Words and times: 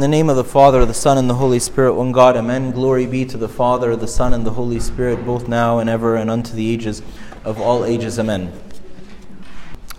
In 0.00 0.02
the 0.10 0.16
name 0.16 0.30
of 0.30 0.36
the 0.36 0.44
Father, 0.44 0.86
the 0.86 0.94
Son, 0.94 1.18
and 1.18 1.28
the 1.28 1.34
Holy 1.34 1.58
Spirit, 1.58 1.92
one 1.92 2.10
God, 2.10 2.34
Amen. 2.34 2.70
Glory 2.70 3.04
be 3.04 3.26
to 3.26 3.36
the 3.36 3.50
Father, 3.50 3.94
the 3.96 4.08
Son, 4.08 4.32
and 4.32 4.46
the 4.46 4.52
Holy 4.52 4.80
Spirit, 4.80 5.26
both 5.26 5.46
now 5.46 5.78
and 5.78 5.90
ever, 5.90 6.16
and 6.16 6.30
unto 6.30 6.54
the 6.54 6.70
ages 6.70 7.02
of 7.44 7.60
all 7.60 7.84
ages. 7.84 8.18
Amen. 8.18 8.50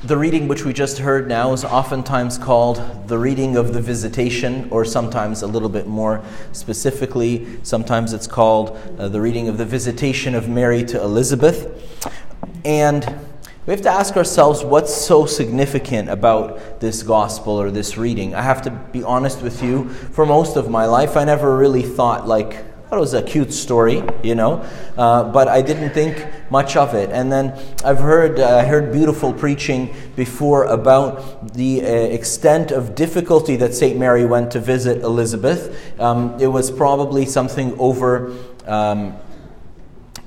The 0.02 0.18
reading 0.18 0.48
which 0.48 0.66
we 0.66 0.74
just 0.74 0.98
heard 0.98 1.28
now 1.28 1.54
is 1.54 1.64
oftentimes 1.64 2.40
called 2.40 3.08
the 3.10 3.20
reading 3.20 3.56
of 3.56 3.76
the 3.76 3.80
visitation, 3.80 4.68
or 4.72 4.86
sometimes 4.86 5.44
a 5.44 5.48
little 5.48 5.70
bit 5.70 5.86
more 5.86 6.24
specifically, 6.52 7.60
sometimes 7.62 8.12
it's 8.12 8.26
called 8.26 8.80
uh, 8.98 9.08
the 9.08 9.22
reading 9.22 9.50
of 9.50 9.60
the 9.60 9.66
visitation 9.66 10.34
of 10.34 10.50
Mary 10.50 10.84
to 10.84 11.00
Elizabeth. 11.00 11.80
And 12.66 13.20
we 13.68 13.72
have 13.72 13.82
to 13.84 13.92
ask 13.92 14.18
ourselves 14.18 14.64
what's 14.64 14.94
so 14.94 15.28
significant 15.28 16.10
about 16.10 16.80
this 16.80 17.04
gospel 17.04 17.62
or 17.62 17.70
this 17.70 17.96
reading. 17.96 18.34
I 18.34 18.42
have 18.42 18.64
to 18.64 18.72
be 18.72 19.04
honest 19.04 19.44
with 19.44 19.62
you, 19.62 19.88
for 19.90 20.26
most 20.26 20.56
of 20.58 20.68
my 20.68 20.86
life, 20.86 21.16
I 21.16 21.26
never 21.26 21.56
really 21.56 21.84
thought, 21.84 22.28
like, 22.28 22.56
I 22.56 22.90
thought 22.90 22.98
it 22.98 23.00
was 23.02 23.14
a 23.14 23.22
cute 23.22 23.54
story, 23.54 24.02
you 24.24 24.34
know, 24.34 24.68
uh, 24.98 25.26
but 25.26 25.48
I 25.48 25.62
didn't 25.62 25.92
think 25.92 26.26
much 26.50 26.76
of 26.76 26.96
it. 26.96 27.12
And 27.12 27.32
then 27.32 27.54
I've 27.86 28.00
heard 28.00 28.40
uh, 28.40 28.66
heard 28.66 28.92
beautiful 28.92 29.32
preaching 29.32 29.94
before 30.16 30.66
about 30.66 31.54
the 31.54 31.84
uh, 31.84 31.88
extent 31.88 32.72
of 32.72 32.96
difficulty 32.96 33.56
that 33.58 33.76
Saint 33.76 33.98
Mary 33.98 34.26
went 34.26 34.52
to 34.52 34.60
visit 34.60 35.04
Elizabeth. 35.04 36.00
Um, 36.02 36.36
it 36.42 36.48
was 36.48 36.72
probably 36.72 37.28
something 37.28 37.80
over. 37.80 38.36
Um, 38.66 39.16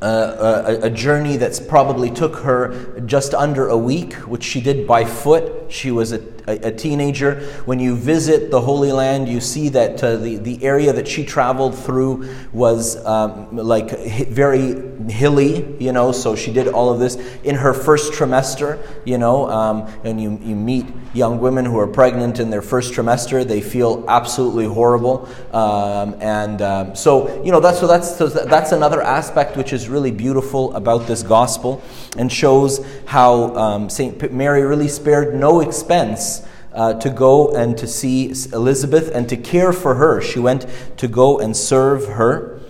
a, 0.07 0.79
a, 0.83 0.91
journey 0.91 1.37
that's 1.37 1.59
probably 1.59 2.11
took 2.11 2.37
her 2.37 3.01
just 3.07 3.35
under 3.35 3.69
a 3.69 3.77
week, 3.77 4.15
which 4.15 4.45
she 4.45 4.61
did 4.61 4.87
by 4.87 5.05
foot. 5.05 5.73
She 5.73 5.91
was 5.91 6.13
a, 6.13 6.21
a, 6.47 6.69
a 6.69 6.73
teenager. 6.73 7.41
When 7.65 7.79
you 7.81 7.97
visit 7.97 8.51
the 8.51 8.61
Holy 8.61 8.93
Land, 8.93 9.29
you 9.29 9.41
see 9.41 9.69
that 9.71 10.03
uh, 10.03 10.17
the, 10.17 10.37
the 10.37 10.63
area 10.65 10.93
that 10.93 11.09
she 11.09 11.25
traveled 11.25 11.77
through 11.77 12.29
was 12.53 13.05
um, 13.05 13.57
like 13.57 13.91
very 14.29 14.95
hilly, 15.11 15.77
you 15.79 15.93
know, 15.93 16.13
so 16.13 16.35
she 16.35 16.53
did 16.53 16.69
all 16.69 16.93
of 16.93 16.99
this 16.99 17.17
in 17.43 17.55
her 17.55 17.75
first 17.75 18.13
trimester, 18.13 18.79
you 19.05 19.19
know, 19.19 19.49
um, 19.51 19.83
and 20.05 20.21
you, 20.21 20.39
you 20.43 20.55
meet 20.55 20.87
young 21.13 21.41
women 21.41 21.65
who 21.65 21.79
are 21.79 21.87
pregnant 21.87 22.41
in 22.41 22.51
their 22.51 22.63
first 22.63 22.93
trimester, 22.93 23.47
they 23.47 23.61
feel 23.61 24.05
absolutely 24.09 24.67
horrible. 24.67 25.29
Um, 25.53 26.17
and 26.21 26.61
um, 26.63 26.97
so, 26.97 27.43
you 27.45 27.53
know, 27.53 27.61
that's, 27.61 27.79
so 27.79 27.87
that's, 27.87 28.17
so 28.17 28.29
that's 28.29 28.73
another 28.73 29.03
aspect 29.03 29.57
which 29.57 29.73
is 29.73 29.89
really 29.89 30.11
beautiful 30.11 30.75
about 30.75 31.07
this 31.07 31.23
gospel 31.23 31.83
and 32.17 32.33
shows 32.33 32.85
how 33.07 33.55
um, 33.57 33.89
St. 33.89 34.33
Mary 34.33 34.63
really 34.63 34.89
spared 34.89 35.35
no 35.35 35.61
expense 35.61 36.34
uh, 36.75 36.95
to 36.95 37.09
go 37.11 37.55
and 37.55 37.79
to 37.79 37.87
see 37.87 38.31
Elizabeth 38.53 39.11
and 39.15 39.29
to 39.29 39.37
care 39.37 39.73
for 39.73 39.95
her. 39.95 40.21
She 40.21 40.39
went 40.39 40.67
to 40.97 41.09
go 41.09 41.39
and 41.39 41.57
serve 41.57 42.07
her. 42.07 42.61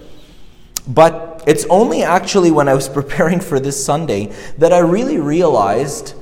But 0.86 1.42
it's 1.46 1.64
only 1.66 2.02
actually 2.02 2.50
when 2.50 2.68
I 2.68 2.74
was 2.74 2.88
preparing 3.00 3.40
for 3.40 3.58
this 3.58 3.82
Sunday 3.82 4.32
that 4.58 4.72
I 4.72 4.78
really 4.78 5.18
realized 5.18 6.14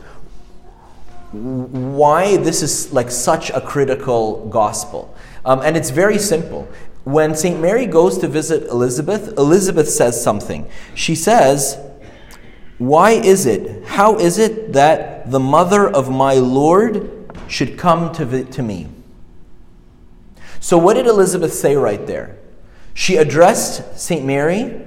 why 1.33 2.37
this 2.37 2.63
is 2.63 2.93
like 2.93 3.11
such 3.11 3.51
a 3.51 3.61
critical 3.61 4.47
gospel. 4.49 5.15
Um, 5.45 5.61
and 5.61 5.77
it's 5.77 5.91
very 5.91 6.19
simple. 6.19 6.69
When 7.05 7.35
St. 7.35 7.59
Mary 7.59 7.87
goes 7.87 8.19
to 8.19 8.29
visit 8.29 8.69
Elizabeth, 8.69 9.37
Elizabeth 9.37 9.89
says 9.89 10.23
something. 10.23 10.69
She 10.95 11.17
says, 11.17 11.79
Why 12.79 13.13
is 13.13 13.47
it, 13.47 13.85
how 13.87 14.19
is 14.19 14.39
it 14.39 14.75
that 14.75 15.31
the 15.31 15.41
mother 15.41 15.89
of 15.89 16.11
my 16.11 16.35
Lord 16.35 17.22
should 17.53 17.77
come 17.77 18.13
to, 18.15 18.45
to 18.45 18.63
me? 18.63 18.89
So, 20.59 20.79
what 20.79 20.95
did 20.95 21.07
Elizabeth 21.07 21.53
say 21.53 21.77
right 21.77 22.07
there? 22.07 22.39
She 22.95 23.17
addressed 23.17 23.99
St. 23.99 24.25
Mary, 24.25 24.83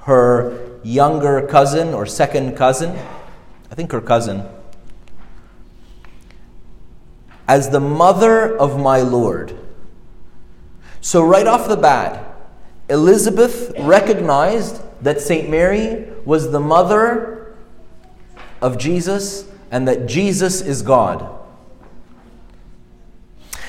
her 0.00 0.78
younger 0.82 1.46
cousin 1.46 1.94
or 1.94 2.04
second 2.04 2.56
cousin, 2.56 2.98
I 3.70 3.74
think 3.74 3.92
her 3.92 4.00
cousin, 4.00 4.44
as 7.48 7.70
the 7.70 7.80
mother 7.80 8.56
of 8.56 8.78
my 8.78 9.00
Lord. 9.00 9.58
So, 11.00 11.24
right 11.24 11.46
off 11.46 11.68
the 11.68 11.76
bat, 11.76 12.36
Elizabeth 12.90 13.72
recognized 13.78 14.82
that 15.02 15.20
St. 15.20 15.48
Mary 15.48 16.08
was 16.24 16.50
the 16.50 16.60
mother 16.60 17.56
of 18.60 18.76
Jesus 18.76 19.48
and 19.70 19.88
that 19.88 20.06
Jesus 20.06 20.60
is 20.60 20.82
God. 20.82 21.45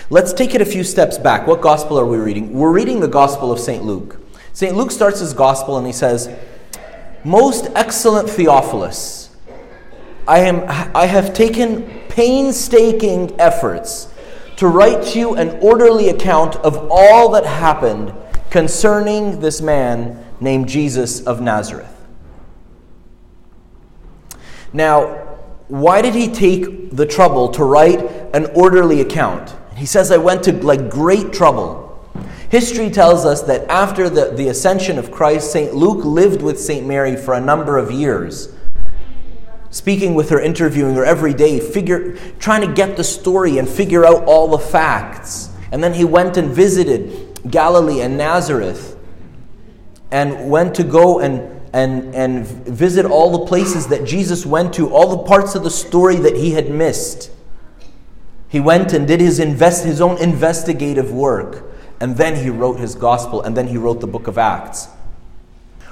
Let's 0.10 0.32
take 0.32 0.56
it 0.56 0.62
a 0.62 0.66
few 0.66 0.86
steps 0.86 1.18
back. 1.18 1.48
What 1.48 1.60
gospel 1.60 2.00
are 2.00 2.06
we 2.06 2.18
reading? 2.18 2.54
We're 2.54 2.72
reading 2.72 3.02
the 3.02 3.10
Gospel 3.10 3.52
of 3.52 3.60
St. 3.60 3.84
Luke. 3.84 4.22
St. 4.54 4.74
Luke 4.74 4.90
starts 4.90 5.20
his 5.20 5.34
gospel 5.34 5.78
and 5.78 5.86
he 5.86 5.92
says, 5.92 6.34
Most 7.26 7.68
excellent 7.76 8.30
Theophilus, 8.30 9.36
I, 10.26 10.40
am, 10.40 10.64
I 10.96 11.08
have 11.08 11.34
taken 11.34 11.84
painstaking 12.08 13.38
efforts 13.38 14.08
to 14.56 14.68
write 14.68 15.04
to 15.08 15.20
you 15.20 15.36
an 15.36 15.60
orderly 15.60 16.08
account 16.08 16.56
of 16.56 16.88
all 16.90 17.32
that 17.32 17.46
happened 17.46 18.14
concerning 18.50 19.42
this 19.42 19.60
man 19.62 20.26
named 20.40 20.70
Jesus 20.70 21.20
of 21.20 21.42
Nazareth. 21.42 21.94
Now, 24.72 25.08
why 25.68 26.02
did 26.02 26.16
he 26.16 26.30
take 26.30 26.92
the 26.96 27.06
trouble 27.06 27.50
to 27.50 27.66
write 27.66 28.00
an 28.34 28.46
orderly 28.56 29.02
account? 29.02 29.57
He 29.78 29.86
says, 29.86 30.12
I 30.12 30.18
went 30.18 30.44
to 30.44 30.54
like 30.54 30.90
great 30.90 31.32
trouble. 31.32 31.84
History 32.50 32.90
tells 32.90 33.26
us 33.26 33.44
that 33.44 33.70
after 33.70 34.10
the, 34.10 34.32
the 34.32 34.48
ascension 34.48 34.98
of 34.98 35.12
Christ, 35.12 35.52
St. 35.52 35.76
Luke 35.76 36.04
lived 36.04 36.42
with 36.42 36.60
St. 36.60 36.88
Mary 36.88 37.16
for 37.16 37.36
a 37.36 37.42
number 37.42 37.78
of 37.78 37.92
years, 37.92 38.56
speaking 39.70 40.16
with 40.16 40.30
her, 40.30 40.40
interviewing 40.40 40.96
her 40.96 41.06
every 41.06 41.34
day, 41.34 41.60
figure, 41.60 42.16
trying 42.40 42.68
to 42.68 42.74
get 42.74 42.98
the 42.98 43.04
story 43.04 43.60
and 43.60 43.70
figure 43.70 44.06
out 44.06 44.24
all 44.26 44.48
the 44.48 44.58
facts. 44.58 45.50
And 45.72 45.84
then 45.84 45.94
he 45.94 46.06
went 46.06 46.38
and 46.38 46.50
visited 46.50 47.40
Galilee 47.52 48.02
and 48.02 48.18
Nazareth 48.18 48.98
and 50.10 50.50
went 50.50 50.74
to 50.76 50.84
go 50.84 51.20
and 51.20 51.56
and, 51.74 52.16
and 52.16 52.48
visit 52.48 53.06
all 53.06 53.38
the 53.38 53.46
places 53.46 53.88
that 53.88 54.06
Jesus 54.06 54.46
went 54.46 54.74
to, 54.76 54.90
all 54.90 55.18
the 55.18 55.24
parts 55.24 55.54
of 55.54 55.64
the 55.64 55.70
story 55.70 56.16
that 56.16 56.36
he 56.36 56.52
had 56.52 56.72
missed. 56.72 57.30
He 58.50 58.60
went 58.60 58.94
and 58.94 59.08
did 59.08 59.20
his, 59.20 59.40
invest, 59.40 59.84
his 59.86 60.00
own 60.00 60.18
investigative 60.18 61.12
work, 61.12 61.64
and 62.00 62.16
then 62.16 62.42
he 62.42 62.50
wrote 62.50 62.80
his 62.80 62.96
gospel, 62.96 63.42
and 63.42 63.58
then 63.58 63.68
he 63.68 63.78
wrote 63.78 64.00
the 64.00 64.08
book 64.08 64.28
of 64.28 64.38
Acts. 64.38 64.88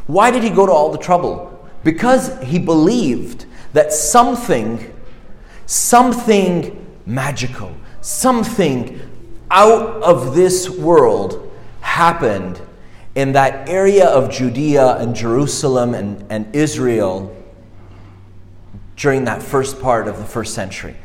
Why 0.07 0.31
did 0.31 0.43
he 0.43 0.49
go 0.49 0.65
to 0.65 0.71
all 0.71 0.91
the 0.91 0.97
trouble? 0.97 1.69
Because 1.83 2.41
he 2.43 2.59
believed 2.59 3.45
that 3.73 3.91
something, 3.91 4.93
something 5.65 6.85
magical, 7.05 7.75
something 8.01 8.99
out 9.51 10.01
of 10.03 10.35
this 10.35 10.69
world 10.69 11.51
happened 11.81 12.61
in 13.15 13.31
that 13.33 13.67
area 13.69 14.07
of 14.07 14.29
Judea 14.29 14.97
and 14.97 15.15
Jerusalem 15.15 15.93
and, 15.93 16.25
and 16.29 16.53
Israel 16.55 17.35
during 18.95 19.25
that 19.25 19.41
first 19.41 19.81
part 19.81 20.07
of 20.07 20.17
the 20.17 20.25
first 20.25 20.53
century. 20.53 20.95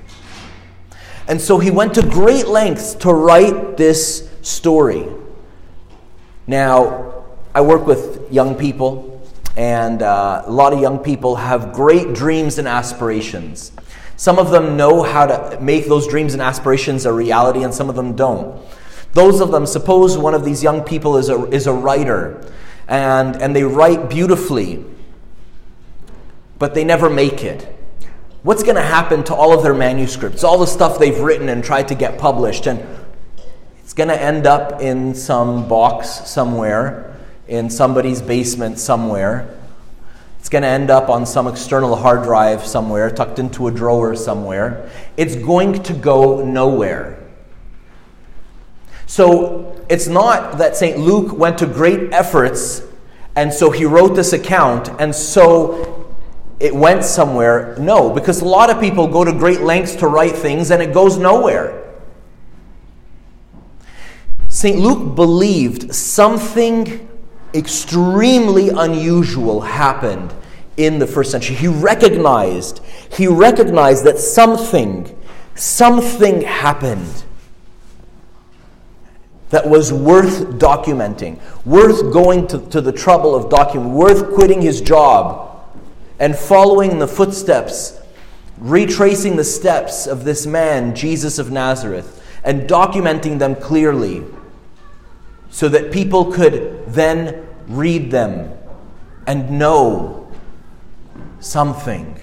And 1.30 1.40
so 1.40 1.60
he 1.60 1.70
went 1.70 1.94
to 1.94 2.02
great 2.02 2.48
lengths 2.48 2.96
to 2.96 3.14
write 3.14 3.76
this 3.76 4.28
story. 4.42 5.06
Now, 6.48 7.22
I 7.54 7.60
work 7.60 7.86
with 7.86 8.32
young 8.32 8.56
people, 8.56 9.22
and 9.56 10.02
uh, 10.02 10.42
a 10.44 10.50
lot 10.50 10.72
of 10.72 10.80
young 10.80 10.98
people 10.98 11.36
have 11.36 11.72
great 11.72 12.14
dreams 12.14 12.58
and 12.58 12.66
aspirations. 12.66 13.70
Some 14.16 14.40
of 14.40 14.50
them 14.50 14.76
know 14.76 15.04
how 15.04 15.26
to 15.26 15.60
make 15.60 15.86
those 15.86 16.08
dreams 16.08 16.32
and 16.32 16.42
aspirations 16.42 17.06
a 17.06 17.12
reality, 17.12 17.62
and 17.62 17.72
some 17.72 17.88
of 17.88 17.94
them 17.94 18.16
don't. 18.16 18.60
Those 19.12 19.40
of 19.40 19.52
them, 19.52 19.66
suppose 19.66 20.18
one 20.18 20.34
of 20.34 20.44
these 20.44 20.64
young 20.64 20.82
people 20.82 21.16
is 21.16 21.28
a, 21.28 21.44
is 21.50 21.68
a 21.68 21.72
writer, 21.72 22.44
and, 22.88 23.40
and 23.40 23.54
they 23.54 23.62
write 23.62 24.10
beautifully, 24.10 24.84
but 26.58 26.74
they 26.74 26.82
never 26.82 27.08
make 27.08 27.44
it 27.44 27.79
what's 28.42 28.62
going 28.62 28.76
to 28.76 28.82
happen 28.82 29.24
to 29.24 29.34
all 29.34 29.52
of 29.52 29.62
their 29.62 29.74
manuscripts, 29.74 30.44
all 30.44 30.58
the 30.58 30.66
stuff 30.66 30.98
they've 30.98 31.18
written 31.18 31.48
and 31.48 31.62
tried 31.62 31.88
to 31.88 31.94
get 31.94 32.18
published? 32.18 32.66
And 32.66 32.84
it's 33.80 33.92
going 33.92 34.08
to 34.08 34.20
end 34.20 34.46
up 34.46 34.80
in 34.80 35.14
some 35.14 35.68
box 35.68 36.08
somewhere, 36.28 37.16
in 37.48 37.70
somebody's 37.70 38.22
basement 38.22 38.78
somewhere. 38.78 39.56
It's 40.38 40.48
going 40.48 40.62
to 40.62 40.68
end 40.68 40.90
up 40.90 41.08
on 41.08 41.26
some 41.26 41.46
external 41.46 41.96
hard 41.96 42.22
drive 42.22 42.64
somewhere, 42.64 43.10
tucked 43.10 43.38
into 43.38 43.68
a 43.68 43.70
drawer 43.70 44.16
somewhere. 44.16 44.90
It's 45.16 45.36
going 45.36 45.82
to 45.82 45.92
go 45.92 46.44
nowhere. 46.44 47.18
So 49.06 49.84
it's 49.88 50.06
not 50.06 50.58
that 50.58 50.76
St. 50.76 50.98
Luke 50.98 51.36
went 51.36 51.58
to 51.58 51.66
great 51.66 52.12
efforts 52.12 52.82
and 53.36 53.52
so 53.52 53.70
he 53.70 53.84
wrote 53.84 54.14
this 54.16 54.32
account, 54.32 54.88
and 54.98 55.14
so 55.14 56.09
it 56.60 56.74
went 56.74 57.02
somewhere. 57.04 57.74
No, 57.78 58.10
because 58.10 58.42
a 58.42 58.44
lot 58.44 58.68
of 58.70 58.78
people 58.78 59.08
go 59.08 59.24
to 59.24 59.32
great 59.32 59.62
lengths 59.62 59.96
to 59.96 60.06
write 60.06 60.36
things 60.36 60.70
and 60.70 60.82
it 60.82 60.92
goes 60.92 61.16
nowhere. 61.16 61.78
St. 64.48 64.78
Luke 64.78 65.16
believed 65.16 65.94
something 65.94 67.08
extremely 67.54 68.68
unusual 68.68 69.62
happened 69.62 70.34
in 70.76 70.98
the 70.98 71.06
first 71.06 71.30
century. 71.30 71.56
He 71.56 71.68
recognized, 71.68 72.80
he 73.10 73.26
recognized 73.26 74.04
that 74.04 74.18
something, 74.18 75.16
something 75.54 76.42
happened 76.42 77.24
that 79.48 79.68
was 79.68 79.92
worth 79.92 80.58
documenting, 80.58 81.40
worth 81.64 82.12
going 82.12 82.46
to, 82.48 82.58
to 82.68 82.80
the 82.80 82.92
trouble 82.92 83.34
of 83.34 83.46
documenting, 83.46 83.92
worth 83.92 84.34
quitting 84.34 84.60
his 84.60 84.80
job 84.80 85.49
and 86.20 86.36
following 86.36 86.98
the 86.98 87.08
footsteps, 87.08 87.98
retracing 88.58 89.36
the 89.36 89.44
steps 89.44 90.06
of 90.06 90.24
this 90.24 90.46
man, 90.46 90.94
Jesus 90.94 91.38
of 91.38 91.50
Nazareth, 91.50 92.22
and 92.44 92.68
documenting 92.68 93.38
them 93.38 93.56
clearly 93.56 94.22
so 95.50 95.68
that 95.68 95.90
people 95.90 96.30
could 96.30 96.84
then 96.86 97.46
read 97.66 98.10
them 98.10 98.52
and 99.26 99.58
know 99.58 100.30
something. 101.40 102.20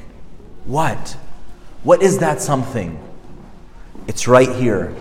What? 0.66 1.18
What 1.84 2.04
is 2.04 2.20
that 2.20 2.40
something? 2.40 3.00
It's 4.08 4.28
right 4.28 4.54
here. 4.56 4.96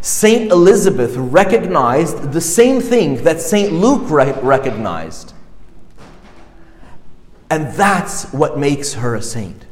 Saint 0.00 0.50
Elizabeth 0.50 1.14
recognized 1.16 2.32
the 2.32 2.40
same 2.40 2.80
thing 2.80 3.22
that 3.22 3.40
Saint 3.40 3.72
Luke 3.72 4.10
re- 4.10 4.32
recognized. 4.42 5.32
And 7.52 7.70
that's 7.72 8.32
what 8.32 8.58
makes 8.58 8.94
her 8.94 9.14
a 9.14 9.20
saint. 9.20 9.66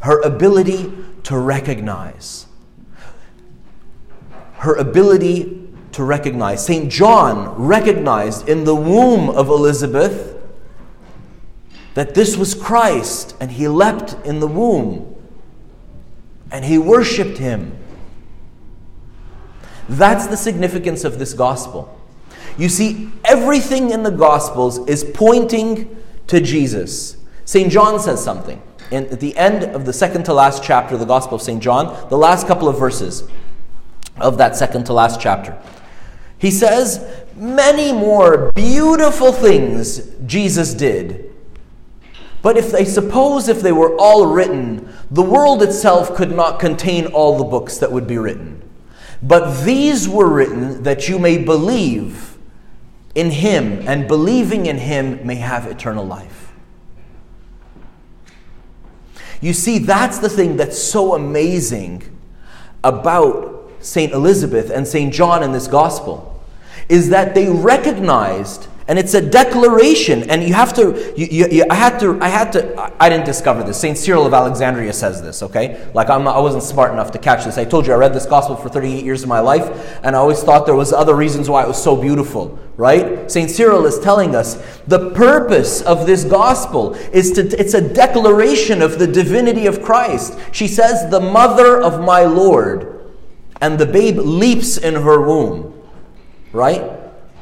Her 0.00 0.22
ability 0.22 0.90
to 1.24 1.36
recognize. 1.36 2.46
Her 4.54 4.74
ability 4.74 5.68
to 5.92 6.02
recognize. 6.02 6.64
St. 6.64 6.90
John 6.90 7.50
recognized 7.62 8.48
in 8.48 8.64
the 8.64 8.74
womb 8.74 9.28
of 9.28 9.50
Elizabeth 9.50 10.38
that 11.92 12.14
this 12.14 12.38
was 12.38 12.54
Christ, 12.54 13.36
and 13.38 13.50
he 13.50 13.68
leapt 13.68 14.14
in 14.24 14.40
the 14.40 14.48
womb 14.48 15.14
and 16.50 16.64
he 16.64 16.78
worshiped 16.78 17.36
him. 17.36 17.76
That's 19.90 20.26
the 20.26 20.38
significance 20.38 21.04
of 21.04 21.18
this 21.18 21.34
gospel. 21.34 21.95
You 22.58 22.68
see, 22.68 23.10
everything 23.24 23.90
in 23.90 24.02
the 24.02 24.10
gospels 24.10 24.78
is 24.88 25.04
pointing 25.04 25.96
to 26.26 26.40
Jesus. 26.40 27.16
St. 27.44 27.70
John 27.70 28.00
says 28.00 28.22
something. 28.22 28.62
And 28.90 29.06
at 29.08 29.20
the 29.20 29.36
end 29.36 29.64
of 29.64 29.84
the 29.84 29.92
second 29.92 30.24
to 30.24 30.34
last 30.34 30.62
chapter 30.62 30.94
of 30.94 31.00
the 31.00 31.06
Gospel 31.06 31.36
of 31.36 31.42
St. 31.42 31.62
John, 31.62 32.08
the 32.08 32.16
last 32.16 32.46
couple 32.46 32.68
of 32.68 32.78
verses 32.78 33.28
of 34.18 34.38
that 34.38 34.56
second 34.56 34.86
to 34.86 34.92
last 34.92 35.20
chapter, 35.20 35.60
he 36.38 36.50
says, 36.50 37.04
Many 37.34 37.92
more 37.92 38.52
beautiful 38.52 39.32
things 39.32 40.08
Jesus 40.24 40.72
did. 40.72 41.32
But 42.42 42.56
if 42.56 42.70
they 42.70 42.84
suppose 42.84 43.48
if 43.48 43.60
they 43.60 43.72
were 43.72 43.96
all 43.98 44.26
written, 44.32 44.92
the 45.10 45.22
world 45.22 45.62
itself 45.62 46.14
could 46.14 46.30
not 46.30 46.60
contain 46.60 47.06
all 47.06 47.36
the 47.36 47.44
books 47.44 47.78
that 47.78 47.90
would 47.90 48.06
be 48.06 48.18
written. 48.18 48.62
But 49.22 49.64
these 49.64 50.08
were 50.08 50.28
written 50.28 50.84
that 50.84 51.08
you 51.08 51.18
may 51.18 51.38
believe 51.38 52.25
in 53.16 53.30
him, 53.30 53.82
and 53.88 54.06
believing 54.06 54.66
in 54.66 54.76
him 54.76 55.26
may 55.26 55.36
have 55.36 55.66
eternal 55.66 56.06
life. 56.06 56.52
You 59.40 59.54
see, 59.54 59.78
that's 59.78 60.18
the 60.18 60.28
thing 60.28 60.58
that's 60.58 60.78
so 60.78 61.14
amazing 61.14 62.02
about 62.84 63.72
St. 63.80 64.12
Elizabeth 64.12 64.70
and 64.70 64.86
St. 64.86 65.12
John 65.12 65.42
in 65.42 65.52
this 65.52 65.66
gospel 65.66 66.44
is 66.90 67.08
that 67.08 67.34
they 67.34 67.48
recognized 67.48 68.68
and 68.88 68.98
it's 68.98 69.14
a 69.14 69.20
declaration. 69.20 70.28
And 70.30 70.42
you 70.44 70.54
have 70.54 70.72
to 70.74 71.14
you, 71.16 71.26
you, 71.26 71.48
you, 71.50 71.64
i 71.70 71.74
had 71.74 71.98
to 72.00 72.18
i 72.20 72.28
had 72.28 72.52
to 72.52 72.92
i 73.02 73.08
didn't 73.08 73.26
discover 73.26 73.62
this. 73.62 73.80
Saint 73.80 73.98
cyril 73.98 74.26
of 74.26 74.32
alexandria 74.32 74.92
says 74.92 75.22
this 75.22 75.42
okay? 75.42 75.88
Like 75.94 76.08
I'm 76.08 76.26
i 76.28 76.38
wasn't 76.38 76.62
smart 76.62 76.92
enough 76.92 77.10
to 77.12 77.18
catch 77.18 77.44
this. 77.44 77.58
I 77.58 77.64
told 77.64 77.86
you 77.86 77.92
i 77.92 77.96
read 77.96 78.14
this 78.14 78.26
gospel 78.26 78.56
for 78.56 78.68
38 78.68 79.04
years 79.04 79.22
of 79.22 79.28
my 79.28 79.40
life 79.40 79.98
and 80.04 80.14
i 80.14 80.18
always 80.18 80.42
thought 80.42 80.66
there 80.66 80.76
was 80.76 80.92
other 80.92 81.16
reasons 81.16 81.48
why 81.48 81.64
it 81.64 81.68
was 81.68 81.82
so 81.82 81.96
beautiful 81.96 82.58
right? 82.76 83.30
Saint 83.30 83.50
cyril 83.50 83.86
is 83.86 83.98
telling 83.98 84.34
us 84.34 84.62
the 84.86 85.10
purpose 85.12 85.80
of 85.80 86.06
this 86.06 86.24
gospel 86.24 86.94
is 87.10 87.32
to 87.32 87.40
it's 87.58 87.72
a 87.72 87.80
declaration 87.80 88.82
of 88.82 88.98
the 88.98 89.06
divinity 89.06 89.66
of 89.66 89.82
christ. 89.82 90.38
She 90.52 90.68
says 90.68 91.10
the 91.10 91.20
mother 91.20 91.80
of 91.80 92.00
my 92.00 92.24
lord. 92.24 92.92
And 93.58 93.78
the 93.78 93.86
babe 93.86 94.18
leaps 94.18 94.76
in 94.76 94.94
her 94.94 95.18
womb 95.22 95.72
right 96.52 96.95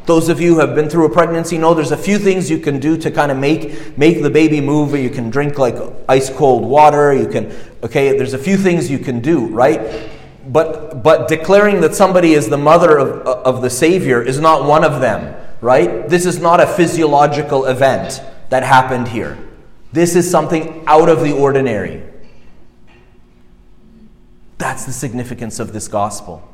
those 0.07 0.29
of 0.29 0.41
you 0.41 0.55
who 0.55 0.61
have 0.61 0.75
been 0.75 0.91
through 0.91 1.07
a 1.07 1.11
pregnancy 1.11 1.57
know 1.57 1.73
there's 1.73 1.93
a 1.93 1.97
few 1.97 2.19
things 2.19 2.51
you 2.51 2.59
can 2.59 2.79
do 2.79 2.97
to 2.99 3.11
kind 3.11 3.33
of 3.33 3.39
make 3.39 3.97
make 3.97 4.23
the 4.23 4.31
baby 4.31 4.61
move. 4.61 4.95
You 4.95 5.11
can 5.11 5.31
drink 5.31 5.59
like 5.59 5.77
ice 6.09 6.31
cold 6.31 6.65
water. 6.65 7.15
You 7.15 7.27
can 7.27 7.53
okay. 7.83 8.17
There's 8.17 8.35
a 8.35 8.39
few 8.39 8.57
things 8.57 8.91
you 8.91 8.99
can 8.99 9.21
do, 9.21 9.47
right? 9.47 10.11
But 10.47 11.03
but 11.03 11.29
declaring 11.29 11.81
that 11.81 11.95
somebody 11.95 12.35
is 12.35 12.49
the 12.49 12.59
mother 12.59 12.99
of 12.99 13.27
of 13.27 13.63
the 13.63 13.71
Savior 13.71 14.23
is 14.23 14.39
not 14.39 14.65
one 14.65 14.85
of 14.85 15.01
them, 15.01 15.35
right? 15.61 16.09
This 16.09 16.27
is 16.27 16.39
not 16.39 16.61
a 16.61 16.67
physiological 16.67 17.65
event 17.65 18.23
that 18.51 18.63
happened 18.63 19.09
here. 19.09 19.39
This 19.93 20.17
is 20.17 20.31
something 20.31 20.85
out 20.87 21.09
of 21.09 21.21
the 21.21 21.33
ordinary. 21.33 22.03
That's 24.59 24.85
the 24.85 24.93
significance 24.93 25.59
of 25.59 25.73
this 25.73 25.89
gospel. 25.89 26.54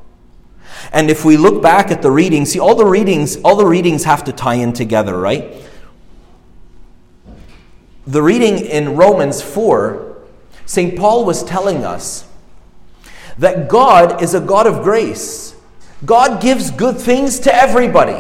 And 0.93 1.11
if 1.11 1.25
we 1.25 1.37
look 1.37 1.63
back 1.63 1.91
at 1.91 2.03
the 2.03 2.11
readings, 2.11 2.53
see 2.53 2.61
all 2.61 2.75
the 2.75 2.87
readings, 2.87 3.37
all 3.43 3.57
the 3.57 3.67
readings 3.67 4.05
have 4.05 4.25
to 4.25 4.33
tie 4.33 4.55
in 4.55 4.73
together, 4.73 5.17
right? 5.19 5.55
The 8.07 8.23
reading 8.23 8.59
in 8.59 8.97
Romans 8.97 9.41
4, 9.41 10.17
St. 10.67 10.97
Paul 10.97 11.25
was 11.25 11.45
telling 11.45 11.85
us 11.85 12.27
that 13.39 13.69
God 13.69 14.23
is 14.23 14.35
a 14.35 14.41
God 14.41 14.67
of 14.67 14.83
grace. 14.83 15.55
God 16.05 16.43
gives 16.43 16.71
good 16.71 16.97
things 16.97 17.41
to 17.41 17.55
everybody. 17.55 18.13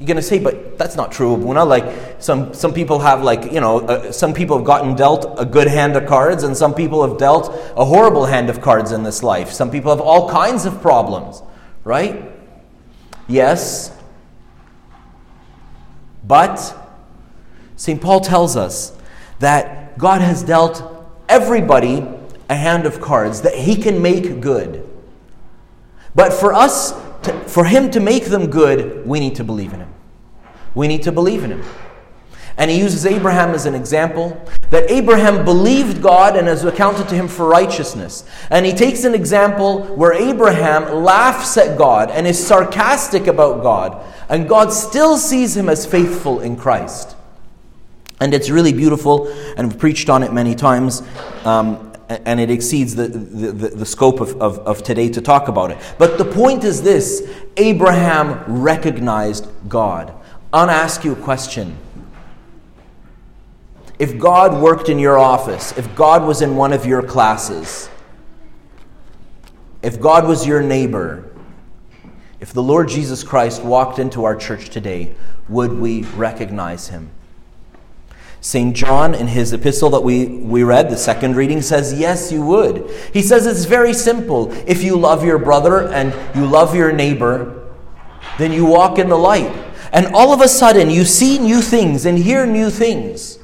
You're 0.00 0.06
going 0.06 0.16
to 0.16 0.22
say, 0.22 0.38
but 0.38 0.76
that's 0.76 0.96
not 0.96 1.12
true, 1.12 1.34
Abuna. 1.34 1.64
Like, 1.64 2.16
some, 2.18 2.52
some 2.54 2.74
people 2.74 2.98
have, 2.98 3.22
like, 3.22 3.52
you 3.52 3.60
know, 3.60 3.80
uh, 3.80 4.12
some 4.12 4.34
people 4.34 4.56
have 4.56 4.66
gotten 4.66 4.94
dealt 4.96 5.38
a 5.38 5.44
good 5.44 5.68
hand 5.68 5.96
of 5.96 6.06
cards, 6.06 6.42
and 6.42 6.56
some 6.56 6.74
people 6.74 7.06
have 7.06 7.18
dealt 7.18 7.54
a 7.76 7.84
horrible 7.84 8.26
hand 8.26 8.50
of 8.50 8.60
cards 8.60 8.92
in 8.92 9.02
this 9.02 9.22
life. 9.22 9.50
Some 9.52 9.70
people 9.70 9.90
have 9.90 10.00
all 10.00 10.28
kinds 10.28 10.64
of 10.64 10.80
problems 10.82 11.42
right? 11.84 12.30
Yes. 13.28 13.96
But 16.26 16.74
St. 17.76 18.00
Paul 18.00 18.20
tells 18.20 18.56
us 18.56 18.96
that 19.38 19.98
God 19.98 20.20
has 20.20 20.42
dealt 20.42 20.82
everybody 21.28 22.06
a 22.48 22.54
hand 22.54 22.86
of 22.86 23.00
cards 23.00 23.42
that 23.42 23.54
he 23.54 23.76
can 23.76 24.00
make 24.02 24.40
good. 24.40 24.88
But 26.14 26.32
for 26.32 26.52
us, 26.52 26.92
to, 27.22 27.32
for 27.48 27.64
him 27.64 27.90
to 27.90 28.00
make 28.00 28.26
them 28.26 28.48
good, 28.48 29.06
we 29.06 29.20
need 29.20 29.34
to 29.36 29.44
believe 29.44 29.72
in 29.72 29.80
him. 29.80 29.92
We 30.74 30.88
need 30.88 31.02
to 31.04 31.12
believe 31.12 31.44
in 31.44 31.52
him. 31.52 31.62
And 32.56 32.70
he 32.70 32.78
uses 32.78 33.04
Abraham 33.04 33.50
as 33.50 33.66
an 33.66 33.74
example 33.74 34.40
that 34.70 34.88
Abraham 34.90 35.44
believed 35.44 36.00
God 36.00 36.36
and 36.36 36.48
is 36.48 36.64
accounted 36.64 37.08
to 37.08 37.14
him 37.14 37.26
for 37.26 37.48
righteousness. 37.48 38.24
And 38.50 38.64
he 38.64 38.72
takes 38.72 39.04
an 39.04 39.14
example 39.14 39.82
where 39.96 40.12
Abraham 40.12 41.02
laughs 41.02 41.56
at 41.56 41.76
God 41.76 42.10
and 42.10 42.26
is 42.26 42.44
sarcastic 42.44 43.26
about 43.26 43.62
God, 43.62 44.04
and 44.28 44.48
God 44.48 44.72
still 44.72 45.16
sees 45.16 45.56
him 45.56 45.68
as 45.68 45.84
faithful 45.84 46.40
in 46.40 46.56
Christ. 46.56 47.16
And 48.20 48.32
it's 48.32 48.50
really 48.50 48.72
beautiful, 48.72 49.28
and 49.56 49.68
we've 49.68 49.78
preached 49.78 50.08
on 50.08 50.22
it 50.22 50.32
many 50.32 50.54
times. 50.54 51.02
Um, 51.44 51.90
and 52.08 52.38
it 52.38 52.50
exceeds 52.50 52.94
the, 52.94 53.08
the, 53.08 53.68
the, 53.70 53.86
scope 53.86 54.20
of, 54.20 54.40
of, 54.40 54.58
of 54.58 54.82
today 54.82 55.08
to 55.08 55.22
talk 55.22 55.48
about 55.48 55.70
it. 55.70 55.78
But 55.98 56.18
the 56.18 56.24
point 56.24 56.62
is 56.62 56.82
this 56.82 57.26
Abraham 57.56 58.62
recognized 58.62 59.48
God. 59.68 60.12
I'll 60.52 60.68
ask 60.68 61.02
you 61.02 61.12
a 61.12 61.16
question 61.16 61.78
if 64.04 64.18
God 64.18 64.60
worked 64.60 64.90
in 64.90 64.98
your 64.98 65.18
office, 65.18 65.72
if 65.78 65.96
God 65.96 66.24
was 66.24 66.42
in 66.42 66.56
one 66.56 66.74
of 66.74 66.84
your 66.84 67.02
classes, 67.02 67.88
if 69.80 69.98
God 69.98 70.28
was 70.28 70.46
your 70.46 70.60
neighbor, 70.60 71.32
if 72.38 72.52
the 72.52 72.62
Lord 72.62 72.90
Jesus 72.90 73.22
Christ 73.22 73.62
walked 73.62 73.98
into 73.98 74.24
our 74.24 74.36
church 74.36 74.68
today, 74.68 75.14
would 75.48 75.72
we 75.72 76.02
recognize 76.02 76.88
him? 76.88 77.12
St. 78.42 78.76
John, 78.76 79.14
in 79.14 79.26
his 79.26 79.54
epistle 79.54 79.88
that 79.88 80.02
we, 80.02 80.26
we 80.26 80.64
read, 80.64 80.90
the 80.90 80.98
second 80.98 81.34
reading, 81.34 81.62
says, 81.62 81.98
Yes, 81.98 82.30
you 82.30 82.44
would. 82.44 82.90
He 83.14 83.22
says 83.22 83.46
it's 83.46 83.64
very 83.64 83.94
simple. 83.94 84.52
If 84.68 84.82
you 84.82 84.96
love 84.96 85.24
your 85.24 85.38
brother 85.38 85.88
and 85.88 86.14
you 86.36 86.44
love 86.44 86.76
your 86.76 86.92
neighbor, 86.92 87.70
then 88.36 88.52
you 88.52 88.66
walk 88.66 88.98
in 88.98 89.08
the 89.08 89.16
light. 89.16 89.50
And 89.94 90.14
all 90.14 90.34
of 90.34 90.42
a 90.42 90.48
sudden, 90.48 90.90
you 90.90 91.06
see 91.06 91.38
new 91.38 91.62
things 91.62 92.04
and 92.04 92.18
hear 92.18 92.44
new 92.44 92.68
things. 92.68 93.38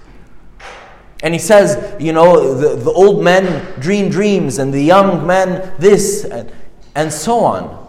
And 1.22 1.34
he 1.34 1.40
says, 1.40 2.00
you 2.00 2.12
know, 2.12 2.54
the, 2.54 2.76
the 2.76 2.90
old 2.90 3.22
men 3.22 3.78
dream 3.80 4.08
dreams 4.08 4.58
and 4.58 4.72
the 4.72 4.82
young 4.82 5.26
men 5.26 5.72
this 5.78 6.24
and, 6.24 6.50
and 6.94 7.12
so 7.12 7.40
on. 7.40 7.88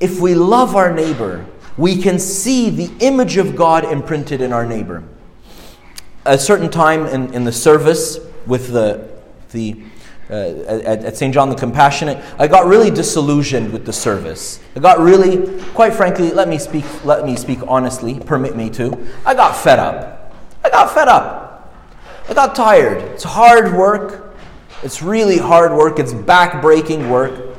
If 0.00 0.20
we 0.20 0.34
love 0.34 0.76
our 0.76 0.94
neighbor, 0.94 1.44
we 1.76 2.00
can 2.00 2.18
see 2.20 2.70
the 2.70 2.90
image 3.00 3.36
of 3.36 3.56
God 3.56 3.84
imprinted 3.84 4.40
in 4.40 4.52
our 4.52 4.64
neighbor. 4.64 5.02
A 6.24 6.38
certain 6.38 6.70
time 6.70 7.06
in, 7.06 7.34
in 7.34 7.44
the 7.44 7.52
service 7.52 8.18
with 8.46 8.72
the, 8.72 9.08
the 9.50 9.82
uh, 10.30 10.34
at, 10.34 11.04
at 11.04 11.16
St. 11.16 11.32
John 11.32 11.48
the 11.48 11.56
Compassionate, 11.56 12.22
I 12.38 12.48
got 12.48 12.66
really 12.66 12.90
disillusioned 12.90 13.72
with 13.72 13.86
the 13.86 13.92
service. 13.92 14.60
I 14.76 14.80
got 14.80 14.98
really, 14.98 15.62
quite 15.72 15.94
frankly, 15.94 16.30
let 16.30 16.48
me 16.48 16.58
speak, 16.58 16.84
let 17.04 17.24
me 17.24 17.36
speak 17.36 17.60
honestly, 17.66 18.20
permit 18.20 18.54
me 18.56 18.68
to. 18.70 19.06
I 19.24 19.34
got 19.34 19.56
fed 19.56 19.78
up. 19.78 20.34
I 20.62 20.70
got 20.70 20.92
fed 20.92 21.08
up. 21.08 21.72
I 22.28 22.34
got 22.34 22.54
tired. 22.54 22.98
It's 22.98 23.24
hard 23.24 23.74
work. 23.74 24.36
It's 24.82 25.02
really 25.02 25.38
hard 25.38 25.72
work. 25.72 25.98
It's 25.98 26.12
back-breaking 26.12 27.08
work. 27.08 27.56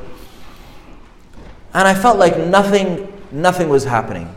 And 1.73 1.87
I 1.87 1.93
felt 1.93 2.17
like 2.17 2.37
nothing, 2.37 3.11
nothing 3.31 3.69
was 3.69 3.83
happening. 3.83 4.35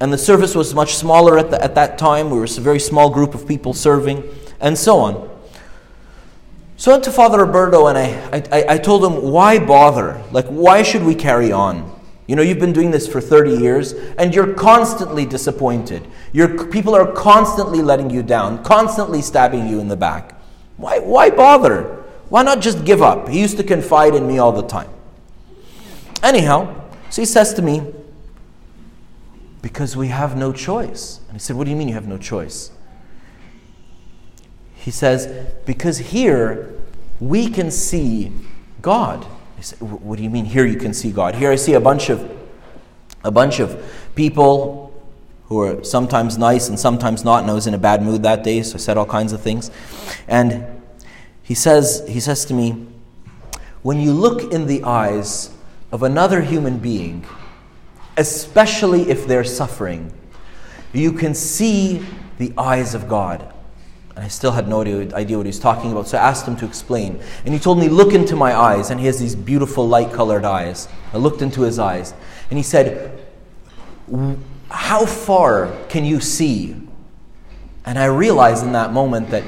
And 0.00 0.12
the 0.12 0.18
service 0.18 0.54
was 0.54 0.74
much 0.74 0.94
smaller 0.94 1.38
at, 1.38 1.50
the, 1.50 1.62
at 1.62 1.74
that 1.74 1.98
time. 1.98 2.30
We 2.30 2.38
were 2.38 2.44
a 2.44 2.60
very 2.60 2.78
small 2.78 3.10
group 3.10 3.34
of 3.34 3.46
people 3.46 3.74
serving, 3.74 4.24
and 4.60 4.78
so 4.78 4.98
on. 4.98 5.37
So 6.78 6.92
I 6.92 6.94
went 6.94 7.04
to 7.04 7.12
Father 7.12 7.38
Roberto 7.38 7.88
and 7.88 7.98
I, 7.98 8.38
I, 8.56 8.74
I 8.74 8.78
told 8.78 9.04
him, 9.04 9.32
why 9.32 9.58
bother? 9.58 10.22
Like, 10.30 10.46
why 10.46 10.84
should 10.84 11.02
we 11.02 11.12
carry 11.12 11.50
on? 11.50 11.92
You 12.28 12.36
know, 12.36 12.42
you've 12.42 12.60
been 12.60 12.72
doing 12.72 12.92
this 12.92 13.08
for 13.08 13.20
30 13.20 13.56
years 13.56 13.94
and 14.16 14.32
you're 14.32 14.54
constantly 14.54 15.26
disappointed. 15.26 16.06
Your, 16.32 16.66
people 16.68 16.94
are 16.94 17.10
constantly 17.10 17.82
letting 17.82 18.10
you 18.10 18.22
down, 18.22 18.62
constantly 18.62 19.22
stabbing 19.22 19.66
you 19.66 19.80
in 19.80 19.88
the 19.88 19.96
back. 19.96 20.40
Why, 20.76 21.00
why 21.00 21.30
bother? 21.30 21.82
Why 22.28 22.44
not 22.44 22.60
just 22.60 22.84
give 22.84 23.02
up? 23.02 23.28
He 23.28 23.40
used 23.40 23.56
to 23.56 23.64
confide 23.64 24.14
in 24.14 24.24
me 24.28 24.38
all 24.38 24.52
the 24.52 24.62
time. 24.62 24.90
Anyhow, 26.22 26.72
so 27.10 27.22
he 27.22 27.26
says 27.26 27.54
to 27.54 27.62
me, 27.62 27.92
Because 29.62 29.96
we 29.96 30.08
have 30.08 30.36
no 30.36 30.52
choice. 30.52 31.18
And 31.26 31.34
I 31.34 31.38
said, 31.38 31.56
What 31.56 31.64
do 31.64 31.70
you 31.70 31.76
mean 31.76 31.88
you 31.88 31.94
have 31.94 32.06
no 32.06 32.18
choice? 32.18 32.70
He 34.88 34.92
says, 34.92 35.26
Because 35.66 35.98
here 35.98 36.72
we 37.20 37.50
can 37.50 37.70
see 37.70 38.32
God. 38.80 39.26
Said, 39.60 39.82
What 39.82 40.16
do 40.16 40.22
you 40.22 40.30
mean 40.30 40.46
here 40.46 40.64
you 40.64 40.78
can 40.78 40.94
see 40.94 41.10
God? 41.12 41.34
Here 41.34 41.50
I 41.50 41.56
see 41.56 41.74
a 41.74 41.80
bunch 41.80 42.08
of 42.08 42.18
a 43.22 43.30
bunch 43.30 43.60
of 43.60 43.78
people 44.14 44.98
who 45.48 45.60
are 45.60 45.84
sometimes 45.84 46.38
nice 46.38 46.70
and 46.70 46.80
sometimes 46.80 47.22
not, 47.22 47.42
and 47.42 47.50
I 47.50 47.52
was 47.52 47.66
in 47.66 47.74
a 47.74 47.78
bad 47.78 48.02
mood 48.02 48.22
that 48.22 48.42
day, 48.42 48.62
so 48.62 48.76
I 48.76 48.78
said 48.78 48.96
all 48.96 49.04
kinds 49.04 49.34
of 49.34 49.42
things. 49.42 49.70
And 50.26 50.64
he 51.42 51.52
says, 51.52 52.02
he 52.08 52.18
says 52.18 52.46
to 52.46 52.54
me, 52.54 52.86
When 53.82 54.00
you 54.00 54.14
look 54.14 54.54
in 54.54 54.66
the 54.66 54.84
eyes 54.84 55.50
of 55.92 56.02
another 56.02 56.40
human 56.40 56.78
being, 56.78 57.26
especially 58.16 59.10
if 59.10 59.26
they're 59.26 59.44
suffering, 59.44 60.14
you 60.94 61.12
can 61.12 61.34
see 61.34 62.06
the 62.38 62.54
eyes 62.56 62.94
of 62.94 63.06
God. 63.06 63.52
And 64.18 64.24
I 64.24 64.28
still 64.30 64.50
had 64.50 64.66
no 64.66 64.80
idea 64.80 65.36
what 65.36 65.46
he 65.46 65.50
was 65.50 65.60
talking 65.60 65.92
about, 65.92 66.08
so 66.08 66.18
I 66.18 66.22
asked 66.22 66.44
him 66.44 66.56
to 66.56 66.66
explain. 66.66 67.20
And 67.44 67.54
he 67.54 67.60
told 67.60 67.78
me, 67.78 67.88
Look 67.88 68.14
into 68.14 68.34
my 68.34 68.52
eyes. 68.52 68.90
And 68.90 68.98
he 68.98 69.06
has 69.06 69.20
these 69.20 69.36
beautiful 69.36 69.86
light 69.86 70.12
colored 70.12 70.44
eyes. 70.44 70.88
I 71.12 71.18
looked 71.18 71.40
into 71.40 71.62
his 71.62 71.78
eyes. 71.78 72.14
And 72.50 72.56
he 72.56 72.64
said, 72.64 73.16
How 74.70 75.06
far 75.06 75.72
can 75.88 76.04
you 76.04 76.18
see? 76.18 76.74
And 77.86 77.96
I 77.96 78.06
realized 78.06 78.64
in 78.64 78.72
that 78.72 78.92
moment 78.92 79.30
that 79.30 79.44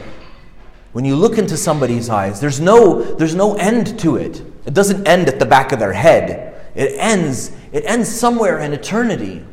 when 0.92 1.04
you 1.04 1.16
look 1.16 1.36
into 1.36 1.56
somebody's 1.56 2.08
eyes, 2.08 2.40
there's 2.40 2.60
no, 2.60 3.02
there's 3.16 3.34
no 3.34 3.56
end 3.56 3.98
to 3.98 4.14
it. 4.14 4.40
It 4.66 4.72
doesn't 4.72 5.04
end 5.04 5.26
at 5.26 5.40
the 5.40 5.46
back 5.46 5.72
of 5.72 5.80
their 5.80 5.94
head. 5.94 6.54
It 6.76 6.92
ends, 6.96 7.50
it 7.72 7.82
ends 7.86 8.08
somewhere 8.08 8.60
in 8.60 8.72
eternity. 8.72 9.44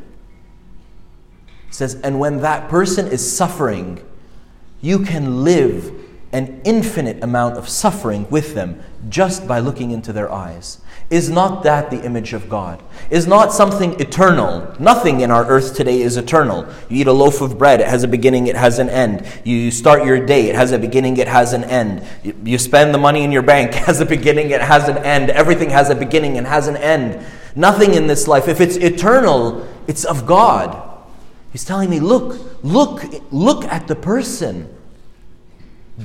It 1.66 1.74
says, 1.74 1.96
and 2.02 2.20
when 2.20 2.40
that 2.42 2.68
person 2.68 3.08
is 3.08 3.36
suffering, 3.36 4.04
you 4.80 5.00
can 5.00 5.44
live 5.44 5.92
an 6.32 6.60
infinite 6.64 7.22
amount 7.22 7.56
of 7.56 7.68
suffering 7.68 8.28
with 8.28 8.54
them 8.54 8.80
just 9.08 9.48
by 9.48 9.58
looking 9.58 9.90
into 9.90 10.12
their 10.12 10.30
eyes. 10.30 10.80
Is 11.10 11.30
not 11.30 11.62
that 11.62 11.90
the 11.90 12.04
image 12.04 12.34
of 12.34 12.50
God? 12.50 12.82
Is 13.08 13.26
not 13.26 13.50
something 13.50 13.98
eternal? 13.98 14.74
Nothing 14.78 15.20
in 15.22 15.30
our 15.30 15.46
earth 15.46 15.74
today 15.74 16.02
is 16.02 16.18
eternal. 16.18 16.66
You 16.90 17.00
eat 17.00 17.06
a 17.06 17.12
loaf 17.12 17.40
of 17.40 17.56
bread, 17.56 17.80
it 17.80 17.88
has 17.88 18.04
a 18.04 18.08
beginning, 18.08 18.46
it 18.46 18.56
has 18.56 18.78
an 18.78 18.90
end. 18.90 19.26
You 19.42 19.70
start 19.70 20.04
your 20.04 20.24
day, 20.24 20.50
it 20.50 20.54
has 20.54 20.72
a 20.72 20.78
beginning, 20.78 21.16
it 21.16 21.28
has 21.28 21.54
an 21.54 21.64
end. 21.64 22.06
You 22.44 22.58
spend 22.58 22.92
the 22.92 22.98
money 22.98 23.24
in 23.24 23.32
your 23.32 23.42
bank, 23.42 23.70
it 23.74 23.84
has 23.84 24.02
a 24.02 24.06
beginning, 24.06 24.50
it 24.50 24.60
has 24.60 24.86
an 24.86 24.98
end. 24.98 25.30
Everything 25.30 25.70
has 25.70 25.88
a 25.88 25.94
beginning 25.94 26.36
and 26.36 26.46
has 26.46 26.68
an 26.68 26.76
end. 26.76 27.24
Nothing 27.56 27.94
in 27.94 28.06
this 28.06 28.28
life, 28.28 28.46
if 28.46 28.60
it's 28.60 28.76
eternal, 28.76 29.66
it's 29.86 30.04
of 30.04 30.26
God. 30.26 30.97
He's 31.52 31.64
telling 31.64 31.88
me, 31.88 32.00
look, 32.00 32.38
look, 32.62 33.02
look 33.30 33.64
at 33.64 33.88
the 33.88 33.96
person. 33.96 34.74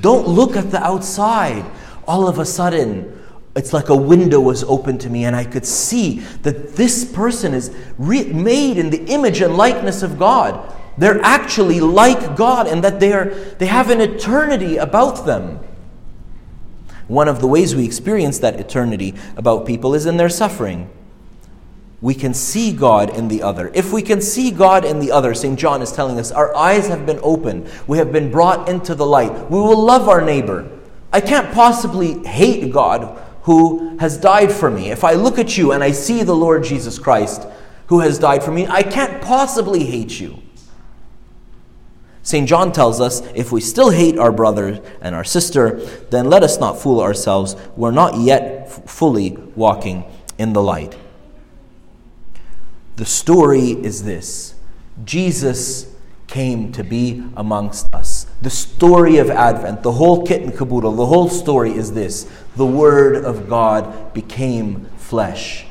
Don't 0.00 0.26
look 0.26 0.56
at 0.56 0.70
the 0.70 0.82
outside. 0.82 1.64
All 2.06 2.26
of 2.26 2.38
a 2.38 2.44
sudden, 2.44 3.20
it's 3.54 3.72
like 3.72 3.88
a 3.88 3.96
window 3.96 4.40
was 4.40 4.64
opened 4.64 5.00
to 5.02 5.10
me, 5.10 5.24
and 5.24 5.36
I 5.36 5.44
could 5.44 5.64
see 5.64 6.20
that 6.42 6.74
this 6.76 7.04
person 7.04 7.54
is 7.54 7.74
re- 7.98 8.32
made 8.32 8.78
in 8.78 8.90
the 8.90 9.04
image 9.04 9.40
and 9.40 9.56
likeness 9.56 10.02
of 10.02 10.18
God. 10.18 10.74
They're 10.98 11.20
actually 11.22 11.80
like 11.80 12.36
God, 12.36 12.66
and 12.66 12.82
that 12.82 12.98
they, 12.98 13.12
are, 13.12 13.26
they 13.58 13.66
have 13.66 13.90
an 13.90 14.00
eternity 14.00 14.76
about 14.76 15.26
them. 15.26 15.60
One 17.06 17.28
of 17.28 17.40
the 17.40 17.46
ways 17.46 17.76
we 17.76 17.84
experience 17.84 18.38
that 18.40 18.58
eternity 18.58 19.14
about 19.36 19.66
people 19.66 19.94
is 19.94 20.06
in 20.06 20.16
their 20.16 20.30
suffering. 20.30 20.90
We 22.04 22.14
can 22.14 22.34
see 22.34 22.70
God 22.70 23.16
in 23.16 23.28
the 23.28 23.42
other. 23.42 23.70
If 23.72 23.90
we 23.90 24.02
can 24.02 24.20
see 24.20 24.50
God 24.50 24.84
in 24.84 25.00
the 25.00 25.10
other, 25.10 25.32
St. 25.32 25.58
John 25.58 25.80
is 25.80 25.90
telling 25.90 26.18
us, 26.18 26.30
our 26.30 26.54
eyes 26.54 26.86
have 26.88 27.06
been 27.06 27.18
opened. 27.22 27.66
We 27.86 27.96
have 27.96 28.12
been 28.12 28.30
brought 28.30 28.68
into 28.68 28.94
the 28.94 29.06
light. 29.06 29.50
We 29.50 29.58
will 29.58 29.82
love 29.82 30.06
our 30.06 30.20
neighbor. 30.20 30.70
I 31.14 31.22
can't 31.22 31.50
possibly 31.54 32.22
hate 32.26 32.70
God 32.70 33.18
who 33.44 33.96
has 34.00 34.18
died 34.18 34.52
for 34.52 34.70
me. 34.70 34.90
If 34.90 35.02
I 35.02 35.14
look 35.14 35.38
at 35.38 35.56
you 35.56 35.72
and 35.72 35.82
I 35.82 35.92
see 35.92 36.22
the 36.22 36.36
Lord 36.36 36.62
Jesus 36.62 36.98
Christ 36.98 37.46
who 37.86 38.00
has 38.00 38.18
died 38.18 38.44
for 38.44 38.50
me, 38.50 38.66
I 38.66 38.82
can't 38.82 39.22
possibly 39.22 39.86
hate 39.86 40.20
you. 40.20 40.42
St. 42.22 42.46
John 42.46 42.70
tells 42.70 43.00
us 43.00 43.22
if 43.34 43.50
we 43.50 43.62
still 43.62 43.88
hate 43.88 44.18
our 44.18 44.30
brother 44.30 44.82
and 45.00 45.14
our 45.14 45.24
sister, 45.24 45.76
then 46.10 46.28
let 46.28 46.42
us 46.42 46.60
not 46.60 46.78
fool 46.78 47.00
ourselves. 47.00 47.56
We're 47.78 47.92
not 47.92 48.18
yet 48.18 48.66
f- 48.66 48.90
fully 48.90 49.30
walking 49.56 50.04
in 50.36 50.52
the 50.52 50.62
light. 50.62 50.98
The 52.96 53.04
story 53.04 53.70
is 53.70 54.04
this 54.04 54.54
Jesus 55.04 55.92
came 56.26 56.72
to 56.72 56.82
be 56.82 57.24
amongst 57.36 57.92
us. 57.94 58.26
The 58.42 58.50
story 58.50 59.18
of 59.18 59.30
Advent, 59.30 59.82
the 59.82 59.92
whole 59.92 60.26
kit 60.26 60.42
and 60.42 60.56
caboodle, 60.56 60.92
the 60.92 61.06
whole 61.06 61.28
story 61.28 61.72
is 61.72 61.92
this 61.92 62.30
the 62.56 62.66
Word 62.66 63.24
of 63.24 63.48
God 63.48 64.14
became 64.14 64.86
flesh. 64.96 65.66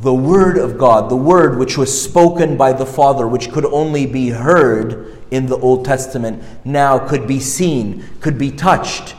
The 0.00 0.14
Word 0.14 0.58
of 0.58 0.78
God, 0.78 1.08
the 1.08 1.16
Word 1.16 1.58
which 1.58 1.78
was 1.78 2.02
spoken 2.02 2.56
by 2.56 2.72
the 2.72 2.86
Father, 2.86 3.28
which 3.28 3.50
could 3.50 3.66
only 3.66 4.06
be 4.06 4.30
heard 4.30 5.18
in 5.30 5.46
the 5.46 5.56
Old 5.58 5.84
Testament, 5.84 6.42
now 6.64 6.98
could 6.98 7.26
be 7.26 7.38
seen, 7.38 8.04
could 8.20 8.38
be 8.38 8.50
touched, 8.50 9.14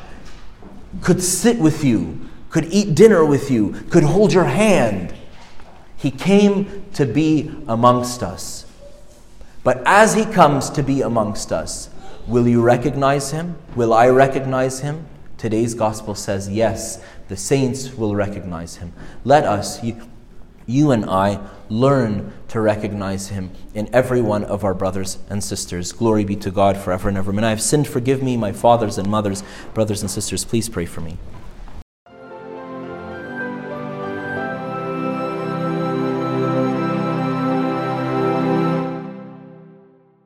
could 1.01 1.21
sit 1.21 1.57
with 1.59 1.83
you, 1.83 2.19
could 2.49 2.65
eat 2.65 2.95
dinner 2.95 3.25
with 3.25 3.49
you, 3.49 3.71
could 3.89 4.03
hold 4.03 4.33
your 4.33 4.43
hand. 4.43 5.13
He 6.03 6.11
came 6.11 6.83
to 6.95 7.05
be 7.05 7.49
amongst 7.65 8.23
us. 8.23 8.65
But 9.63 9.81
as 9.85 10.13
he 10.13 10.25
comes 10.25 10.69
to 10.71 10.83
be 10.83 11.01
amongst 11.01 11.53
us, 11.53 11.89
will 12.27 12.45
you 12.45 12.61
recognize 12.61 13.31
him? 13.31 13.55
Will 13.73 13.93
I 13.93 14.09
recognize 14.09 14.81
him? 14.81 15.07
Today's 15.37 15.73
gospel 15.73 16.13
says, 16.13 16.49
yes, 16.49 17.01
the 17.29 17.37
saints 17.37 17.93
will 17.93 18.15
recognize 18.15 18.75
him. 18.75 18.91
Let 19.23 19.45
us, 19.45 19.81
you, 19.81 20.01
you 20.65 20.91
and 20.91 21.05
I, 21.09 21.39
learn 21.69 22.33
to 22.49 22.59
recognize 22.59 23.29
him 23.29 23.51
in 23.73 23.87
every 23.95 24.21
one 24.21 24.43
of 24.43 24.65
our 24.65 24.73
brothers 24.73 25.19
and 25.29 25.41
sisters. 25.41 25.93
Glory 25.93 26.25
be 26.25 26.35
to 26.35 26.51
God 26.51 26.75
forever 26.75 27.07
and 27.07 27.17
ever. 27.17 27.31
When 27.31 27.45
I 27.45 27.49
have 27.51 27.61
sinned, 27.61 27.87
forgive 27.87 28.21
me, 28.21 28.35
my 28.35 28.51
fathers 28.51 28.97
and 28.97 29.09
mothers, 29.09 29.41
brothers 29.73 30.01
and 30.01 30.11
sisters, 30.11 30.43
please 30.43 30.67
pray 30.67 30.85
for 30.85 30.99
me. 30.99 31.17